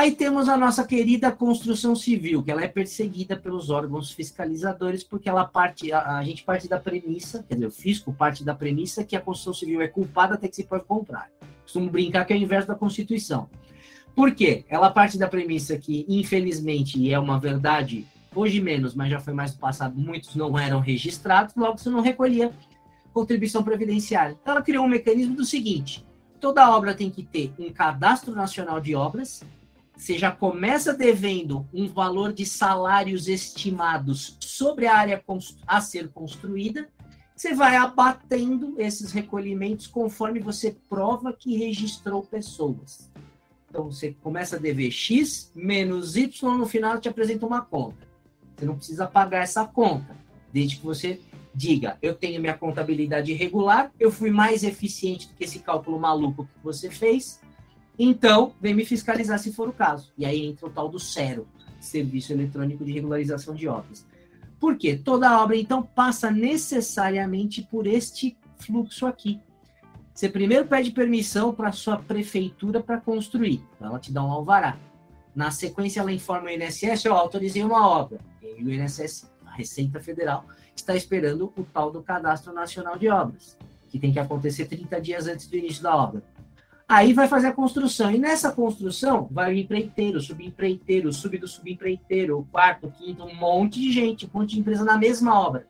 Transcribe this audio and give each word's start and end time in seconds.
Aí 0.00 0.12
temos 0.12 0.48
a 0.48 0.56
nossa 0.56 0.82
querida 0.82 1.30
construção 1.30 1.94
civil, 1.94 2.42
que 2.42 2.50
ela 2.50 2.64
é 2.64 2.66
perseguida 2.66 3.36
pelos 3.36 3.68
órgãos 3.68 4.10
fiscalizadores, 4.10 5.04
porque 5.04 5.28
ela 5.28 5.44
parte, 5.44 5.92
a, 5.92 6.16
a, 6.16 6.24
gente 6.24 6.42
parte 6.42 6.66
da 6.66 6.80
premissa, 6.80 7.44
quer 7.46 7.56
dizer, 7.56 7.66
o 7.66 7.70
fisco 7.70 8.10
parte 8.10 8.42
da 8.42 8.54
premissa 8.54 9.04
que 9.04 9.14
a 9.14 9.20
construção 9.20 9.52
civil 9.52 9.82
é 9.82 9.88
culpada 9.88 10.36
até 10.36 10.48
que 10.48 10.56
se 10.56 10.64
pode 10.64 10.84
comprar. 10.84 11.28
Costumo 11.64 11.90
brincar 11.90 12.24
que 12.24 12.32
é 12.32 12.36
o 12.36 12.38
inverso 12.38 12.66
da 12.66 12.74
Constituição. 12.74 13.50
Por 14.16 14.34
quê? 14.34 14.64
Ela 14.70 14.88
parte 14.88 15.18
da 15.18 15.28
premissa 15.28 15.76
que, 15.76 16.06
infelizmente, 16.08 16.98
e 16.98 17.12
é 17.12 17.18
uma 17.18 17.38
verdade, 17.38 18.06
hoje 18.34 18.58
menos, 18.58 18.94
mas 18.94 19.10
já 19.10 19.20
foi 19.20 19.34
mais 19.34 19.52
no 19.52 19.60
passado, 19.60 20.00
muitos 20.00 20.34
não 20.34 20.58
eram 20.58 20.80
registrados, 20.80 21.54
logo 21.54 21.76
você 21.76 21.90
não 21.90 22.00
recolhia 22.00 22.50
contribuição 23.12 23.62
previdenciária. 23.62 24.34
Então 24.40 24.54
ela 24.54 24.62
criou 24.62 24.86
um 24.86 24.88
mecanismo 24.88 25.36
do 25.36 25.44
seguinte, 25.44 26.06
toda 26.40 26.74
obra 26.74 26.94
tem 26.94 27.10
que 27.10 27.22
ter 27.22 27.52
um 27.58 27.70
cadastro 27.70 28.34
nacional 28.34 28.80
de 28.80 28.94
obras, 28.94 29.44
você 30.00 30.16
já 30.16 30.32
começa 30.32 30.94
devendo 30.94 31.68
um 31.74 31.86
valor 31.86 32.32
de 32.32 32.46
salários 32.46 33.28
estimados 33.28 34.34
sobre 34.40 34.86
a 34.86 34.96
área 34.96 35.22
a 35.66 35.80
ser 35.82 36.08
construída, 36.08 36.88
você 37.36 37.54
vai 37.54 37.76
abatendo 37.76 38.74
esses 38.78 39.12
recolhimentos 39.12 39.86
conforme 39.86 40.40
você 40.40 40.74
prova 40.88 41.34
que 41.34 41.54
registrou 41.54 42.22
pessoas. 42.22 43.10
Então 43.68 43.90
você 43.90 44.16
começa 44.22 44.56
a 44.56 44.58
dever 44.58 44.90
X 44.90 45.52
menos 45.54 46.16
Y, 46.16 46.56
no 46.56 46.66
final 46.66 46.98
te 46.98 47.08
apresenta 47.08 47.46
uma 47.46 47.60
conta. 47.60 48.08
Você 48.56 48.64
não 48.64 48.76
precisa 48.76 49.06
pagar 49.06 49.42
essa 49.42 49.66
conta, 49.66 50.16
desde 50.50 50.76
que 50.76 50.84
você 50.84 51.20
diga: 51.54 51.98
eu 52.00 52.14
tenho 52.14 52.40
minha 52.40 52.56
contabilidade 52.56 53.34
regular, 53.34 53.92
eu 54.00 54.10
fui 54.10 54.30
mais 54.30 54.64
eficiente 54.64 55.28
do 55.28 55.34
que 55.34 55.44
esse 55.44 55.58
cálculo 55.58 55.98
maluco 56.00 56.46
que 56.46 56.64
você 56.64 56.90
fez, 56.90 57.38
então, 58.02 58.54
vem 58.58 58.72
me 58.72 58.86
fiscalizar 58.86 59.38
se 59.38 59.52
for 59.52 59.68
o 59.68 59.74
caso. 59.74 60.10
E 60.16 60.24
aí 60.24 60.46
entra 60.46 60.66
o 60.66 60.70
tal 60.70 60.88
do 60.88 60.98
SERO, 60.98 61.46
Serviço 61.78 62.32
Eletrônico 62.32 62.82
de 62.82 62.92
Regularização 62.92 63.54
de 63.54 63.68
Obras. 63.68 64.06
Por 64.58 64.78
quê? 64.78 64.96
Toda 64.96 65.38
obra, 65.38 65.54
então, 65.54 65.82
passa 65.82 66.30
necessariamente 66.30 67.60
por 67.70 67.86
este 67.86 68.38
fluxo 68.56 69.04
aqui. 69.06 69.38
Você 70.14 70.30
primeiro 70.30 70.66
pede 70.66 70.92
permissão 70.92 71.52
para 71.52 71.72
sua 71.72 71.98
prefeitura 71.98 72.82
para 72.82 72.98
construir. 72.98 73.62
Ela 73.78 73.98
te 73.98 74.10
dá 74.10 74.24
um 74.24 74.30
alvará. 74.30 74.78
Na 75.34 75.50
sequência, 75.50 76.00
ela 76.00 76.10
informa 76.10 76.46
o 76.46 76.50
INSS, 76.50 77.04
eu 77.04 77.14
autorizei 77.14 77.62
uma 77.62 77.86
obra. 77.86 78.18
E 78.42 78.64
o 78.64 78.72
INSS, 78.72 79.30
a 79.44 79.52
Receita 79.56 80.00
Federal, 80.00 80.46
está 80.74 80.96
esperando 80.96 81.52
o 81.54 81.64
tal 81.64 81.90
do 81.90 82.02
Cadastro 82.02 82.50
Nacional 82.54 82.96
de 82.96 83.10
Obras, 83.10 83.58
que 83.90 83.98
tem 83.98 84.10
que 84.10 84.18
acontecer 84.18 84.64
30 84.64 84.98
dias 85.02 85.26
antes 85.26 85.46
do 85.46 85.56
início 85.58 85.82
da 85.82 85.94
obra. 85.94 86.22
Aí 86.90 87.12
vai 87.12 87.28
fazer 87.28 87.46
a 87.46 87.52
construção. 87.52 88.10
E 88.10 88.18
nessa 88.18 88.50
construção 88.50 89.28
vai 89.30 89.54
o 89.54 89.56
empreiteiro, 89.56 90.20
subempreiteiro, 90.20 91.12
sub 91.12 91.38
do 91.38 91.46
subempreiteiro, 91.46 92.40
o 92.40 92.44
quarto, 92.44 92.92
quinto, 92.98 93.22
um 93.22 93.32
monte 93.32 93.78
de 93.78 93.92
gente, 93.92 94.26
um 94.26 94.40
monte 94.40 94.56
de 94.56 94.60
empresa 94.60 94.84
na 94.84 94.98
mesma 94.98 95.38
obra. 95.38 95.68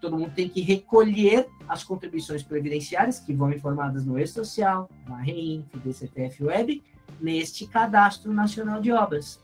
Todo 0.00 0.16
mundo 0.16 0.32
tem 0.34 0.48
que 0.48 0.62
recolher 0.62 1.46
as 1.68 1.84
contribuições 1.84 2.42
previdenciárias 2.42 3.20
que 3.20 3.34
vão 3.34 3.52
informadas 3.52 4.06
no 4.06 4.18
E-Social, 4.18 4.88
na 5.06 5.18
REINF, 5.18 5.66
DCTF 5.84 6.44
Web, 6.44 6.82
neste 7.20 7.66
Cadastro 7.66 8.32
Nacional 8.32 8.80
de 8.80 8.90
Obras. 8.90 9.38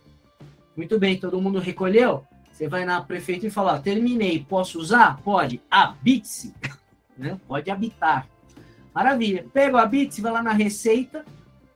Muito 0.74 0.98
bem, 0.98 1.20
todo 1.20 1.42
mundo 1.42 1.58
recolheu? 1.58 2.24
Você 2.50 2.66
vai 2.68 2.86
na 2.86 3.02
prefeitura 3.02 3.48
e 3.48 3.50
fala, 3.50 3.78
terminei, 3.78 4.46
posso 4.48 4.78
usar? 4.78 5.20
Pode. 5.20 5.60
Habite-se. 5.70 6.54
Né? 7.14 7.38
Pode 7.46 7.70
habitar. 7.70 8.26
Maravilha. 8.94 9.46
Pega 9.52 9.80
a 9.80 9.86
BITS, 9.86 10.20
vai 10.20 10.32
lá 10.32 10.42
na 10.42 10.52
receita 10.52 11.24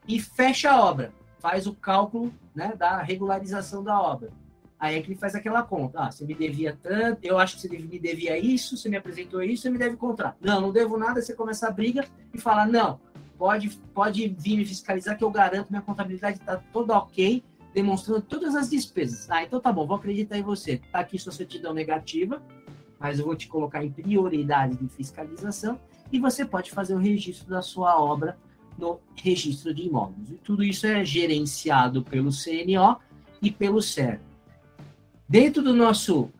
e 0.06 0.20
fecha 0.20 0.70
a 0.70 0.84
obra. 0.84 1.12
Faz 1.38 1.66
o 1.66 1.74
cálculo 1.74 2.32
né, 2.54 2.74
da 2.76 3.02
regularização 3.02 3.82
da 3.82 4.00
obra. 4.00 4.30
Aí 4.78 4.96
é 4.96 5.00
que 5.00 5.08
ele 5.08 5.18
faz 5.18 5.34
aquela 5.34 5.62
conta. 5.62 6.00
Ah, 6.00 6.10
você 6.10 6.24
me 6.24 6.34
devia 6.34 6.78
tanto, 6.82 7.24
eu 7.24 7.38
acho 7.38 7.56
que 7.56 7.62
você 7.62 7.68
me 7.68 7.98
devia 7.98 8.38
isso, 8.38 8.76
você 8.76 8.88
me 8.88 8.96
apresentou 8.96 9.42
isso, 9.42 9.62
você 9.62 9.70
me 9.70 9.78
deve 9.78 9.96
contrato. 9.96 10.36
Não, 10.40 10.60
não 10.60 10.70
devo 10.70 10.98
nada, 10.98 11.22
você 11.22 11.34
começa 11.34 11.66
a 11.66 11.70
briga 11.70 12.04
e 12.32 12.38
fala, 12.38 12.66
não, 12.66 13.00
pode, 13.38 13.70
pode 13.94 14.28
vir 14.28 14.58
me 14.58 14.66
fiscalizar 14.66 15.16
que 15.16 15.24
eu 15.24 15.30
garanto, 15.30 15.70
minha 15.70 15.80
contabilidade 15.80 16.38
está 16.38 16.58
toda 16.72 16.94
ok, 16.94 17.42
demonstrando 17.72 18.20
todas 18.20 18.54
as 18.54 18.68
despesas. 18.68 19.30
Ah, 19.30 19.42
então 19.42 19.60
tá 19.60 19.72
bom, 19.72 19.86
vou 19.86 19.96
acreditar 19.96 20.36
em 20.36 20.42
você. 20.42 20.80
Tá 20.92 21.00
aqui 21.00 21.18
sua 21.18 21.32
certidão 21.32 21.72
negativa, 21.72 22.42
mas 22.98 23.18
eu 23.18 23.24
vou 23.24 23.36
te 23.36 23.48
colocar 23.48 23.84
em 23.84 23.90
prioridade 23.90 24.76
de 24.76 24.88
fiscalização 24.88 25.78
e 26.10 26.18
você 26.18 26.44
pode 26.44 26.70
fazer 26.70 26.94
o 26.94 26.98
registro 26.98 27.48
da 27.48 27.62
sua 27.62 28.00
obra 28.00 28.38
no 28.78 29.00
registro 29.14 29.72
de 29.74 29.82
imóveis. 29.82 30.30
E 30.30 30.34
tudo 30.34 30.62
isso 30.62 30.86
é 30.86 31.04
gerenciado 31.04 32.02
pelo 32.02 32.30
CNO 32.30 32.98
e 33.40 33.50
pelo 33.50 33.80
SER. 33.80 34.20
Dentro 35.28 35.62
do 35.62 35.74
nosso 35.74 36.30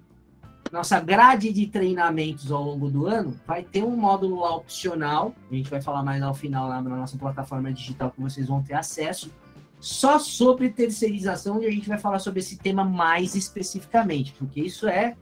nossa 0.72 1.00
grade 1.00 1.52
de 1.52 1.66
treinamentos 1.66 2.50
ao 2.50 2.62
longo 2.62 2.90
do 2.90 3.06
ano, 3.06 3.38
vai 3.46 3.62
ter 3.62 3.84
um 3.84 3.96
módulo 3.96 4.42
opcional, 4.42 5.34
a 5.50 5.54
gente 5.54 5.70
vai 5.70 5.80
falar 5.80 6.02
mais 6.02 6.20
ao 6.20 6.34
final 6.34 6.68
lá 6.68 6.82
na 6.82 6.96
nossa 6.96 7.16
plataforma 7.16 7.72
digital 7.72 8.10
que 8.10 8.20
vocês 8.20 8.48
vão 8.48 8.62
ter 8.62 8.74
acesso, 8.74 9.30
só 9.78 10.18
sobre 10.18 10.70
terceirização, 10.70 11.62
e 11.62 11.66
a 11.66 11.70
gente 11.70 11.88
vai 11.88 11.98
falar 11.98 12.18
sobre 12.18 12.40
esse 12.40 12.56
tema 12.56 12.84
mais 12.84 13.34
especificamente, 13.34 14.32
porque 14.32 14.60
isso 14.60 14.88
é 14.88 15.16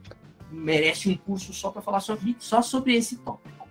merece 0.51 1.09
um 1.09 1.17
curso 1.17 1.53
só 1.53 1.69
para 1.69 1.81
falar 1.81 1.99
sobre, 1.99 2.35
só 2.39 2.61
sobre 2.61 2.95
esse 2.95 3.17
tópico. 3.17 3.65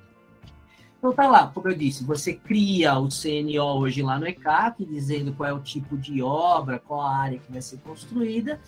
Então 0.99 1.13
tá 1.13 1.29
lá, 1.29 1.49
como 1.49 1.69
eu 1.69 1.77
disse, 1.77 2.03
você 2.03 2.33
cria 2.33 2.99
o 2.99 3.09
CNO 3.09 3.79
hoje 3.79 4.03
lá 4.03 4.19
no 4.19 4.27
ECAC, 4.27 4.87
dizendo 4.87 5.35
qual 5.35 5.51
é 5.51 5.53
o 5.53 5.61
tipo 5.61 5.99
de 5.99 6.23
obra, 6.23 6.79
qual 6.79 7.03
a 7.03 7.15
área 7.15 7.39
que 7.39 7.53
vai 7.53 7.61
ser 7.61 7.77
construída, 7.79 8.59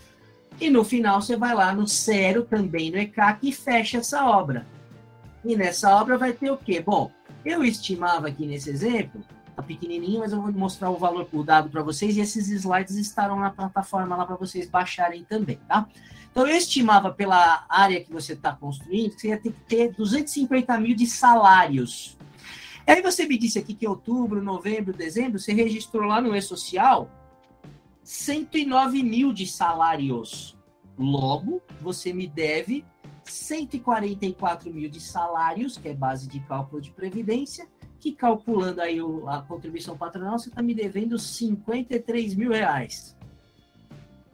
e 0.60 0.68
no 0.68 0.84
final 0.84 1.22
você 1.22 1.34
vai 1.34 1.54
lá 1.54 1.74
no 1.74 1.88
Cero, 1.88 2.44
também 2.44 2.90
no 2.90 2.98
ECAC, 2.98 3.48
e 3.48 3.52
fecha 3.52 3.98
essa 3.98 4.26
obra. 4.26 4.66
E 5.42 5.56
nessa 5.56 5.96
obra 5.98 6.18
vai 6.18 6.34
ter 6.34 6.50
o 6.50 6.58
quê? 6.58 6.78
Bom, 6.78 7.10
eu 7.42 7.64
estimava 7.64 8.28
aqui 8.28 8.44
nesse 8.46 8.68
exemplo, 8.68 9.22
tá 9.54 9.62
pequenininho, 9.62 10.20
mas 10.20 10.32
eu 10.32 10.42
vou 10.42 10.52
mostrar 10.52 10.90
o 10.90 10.98
valor 10.98 11.24
por 11.24 11.42
dado 11.42 11.70
para 11.70 11.82
vocês, 11.82 12.18
e 12.18 12.20
esses 12.20 12.50
slides 12.50 12.96
estarão 12.96 13.40
na 13.40 13.50
plataforma 13.50 14.14
lá 14.14 14.26
para 14.26 14.36
vocês 14.36 14.68
baixarem 14.68 15.24
também, 15.24 15.58
tá? 15.66 15.88
Então, 16.36 16.46
eu 16.46 16.54
estimava 16.54 17.10
pela 17.10 17.64
área 17.66 18.04
que 18.04 18.12
você 18.12 18.34
está 18.34 18.52
construindo 18.52 19.14
que 19.14 19.22
você 19.22 19.28
ia 19.28 19.40
ter 19.40 19.52
que 19.52 19.60
ter 19.60 19.94
250 19.94 20.78
mil 20.78 20.94
de 20.94 21.06
salários 21.06 22.16
Aí 22.86 23.02
você 23.02 23.26
me 23.26 23.36
disse 23.36 23.58
aqui 23.58 23.74
que 23.74 23.88
outubro, 23.88 24.40
novembro, 24.40 24.92
dezembro, 24.92 25.40
você 25.40 25.52
registrou 25.52 26.04
lá 26.04 26.20
no 26.20 26.36
E-Social 26.36 27.10
109 28.04 29.02
mil 29.02 29.32
de 29.32 29.44
salários. 29.44 30.56
Logo, 30.96 31.60
você 31.80 32.12
me 32.12 32.28
deve 32.28 32.84
144 33.24 34.72
mil 34.72 34.88
de 34.88 35.00
salários, 35.00 35.76
que 35.76 35.88
é 35.88 35.94
base 35.94 36.28
de 36.28 36.38
cálculo 36.40 36.80
de 36.80 36.92
previdência, 36.92 37.66
que 37.98 38.12
calculando 38.12 38.80
aí 38.80 38.98
a 39.26 39.40
contribuição 39.40 39.98
patronal, 39.98 40.38
você 40.38 40.48
está 40.48 40.62
me 40.62 40.72
devendo 40.72 41.18
53 41.18 42.36
mil 42.36 42.52
reais. 42.52 43.15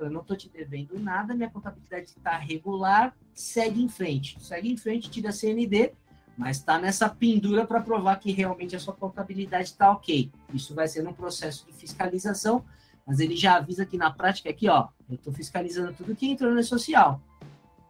Eu 0.05 0.11
não 0.11 0.21
estou 0.21 0.37
te 0.37 0.49
devendo 0.49 0.99
nada, 0.99 1.35
minha 1.35 1.51
contabilidade 1.51 2.07
está 2.07 2.37
regular, 2.37 3.17
segue 3.35 3.83
em 3.83 3.89
frente. 3.89 4.37
Segue 4.41 4.71
em 4.71 4.77
frente, 4.77 5.11
tira 5.11 5.31
a 5.31 5.33
CND, 5.33 5.93
mas 6.37 6.59
está 6.59 6.79
nessa 6.79 7.09
pendura 7.09 7.67
para 7.67 7.81
provar 7.81 8.17
que 8.17 8.33
realmente 8.33 8.75
a 8.75 8.81
sua 8.81 8.95
contabilidade 8.95 9.65
está 9.65 9.91
ok. 9.91 10.31
Isso 10.53 10.75
vai 10.75 10.89
ser 10.89 11.03
num 11.03 11.13
processo 11.13 11.67
de 11.67 11.73
fiscalização, 11.73 12.65
mas 13.07 13.21
ele 13.21 13.37
já 13.37 13.57
avisa 13.57 13.85
que 13.85 13.97
na 13.97 14.11
prática 14.11 14.51
aqui, 14.51 14.69
ó, 14.69 14.89
eu 15.09 15.17
estou 15.17 15.33
fiscalizando 15.33 15.93
tudo 15.93 16.17
que 16.17 16.29
entrou 16.29 16.53
no 16.53 16.63
social. 16.63 17.21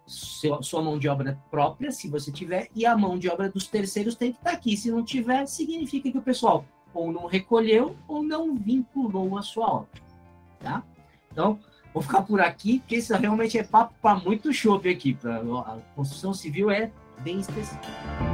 Sua 0.07 0.83
mão 0.83 0.99
de 0.99 1.09
obra 1.09 1.39
própria, 1.51 1.93
se 1.93 2.09
você 2.09 2.33
tiver, 2.33 2.69
e 2.75 2.85
a 2.85 2.97
mão 2.97 3.19
de 3.19 3.29
obra 3.29 3.49
dos 3.49 3.67
terceiros 3.67 4.15
tem 4.15 4.33
que 4.33 4.39
estar 4.39 4.51
tá 4.51 4.57
aqui. 4.57 4.77
Se 4.77 4.91
não 4.91 5.05
tiver, 5.05 5.47
significa 5.47 6.11
que 6.11 6.19
o 6.19 6.23
pessoal 6.23 6.65
ou 6.93 7.11
não 7.13 7.27
recolheu 7.27 7.97
ou 8.07 8.23
não 8.23 8.55
vinculou 8.55 9.39
a 9.39 9.43
sua 9.43 9.73
obra. 9.73 10.03
Tá? 10.61 10.83
Então, 11.31 11.59
vou 11.93 12.03
ficar 12.03 12.23
por 12.23 12.41
aqui, 12.41 12.79
porque 12.81 12.97
isso 12.97 13.15
realmente 13.15 13.59
é 13.59 13.63
papo 13.63 13.95
para 14.01 14.19
muito 14.19 14.53
chope 14.53 14.89
aqui. 14.89 15.17
A 15.25 15.79
construção 15.95 16.33
civil 16.33 16.71
é 16.71 16.91
bem 17.23 17.41
específica. 17.41 18.32